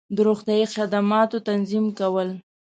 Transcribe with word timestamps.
د 0.15 0.17
روغتیایی 0.27 0.71
خدماتو 0.75 1.37
تنظیم 1.47 1.85
کول 1.99 2.29